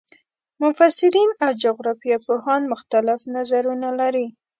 [0.61, 4.27] مفسرین او جغرافیه پوهان مختلف نظرونه لري.